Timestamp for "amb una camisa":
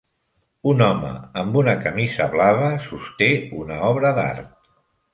1.43-2.29